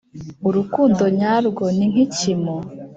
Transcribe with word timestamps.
urukundo 0.47 1.03
nyarwo 1.19 1.65
ni 1.77 1.85
nki 1.91 2.05
kimu, 2.15 2.57